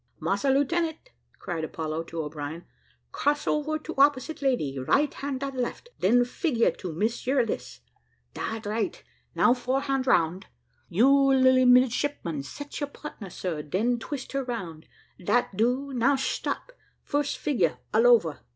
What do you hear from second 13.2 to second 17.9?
sir; den twist her round; dat do, now stop. First figure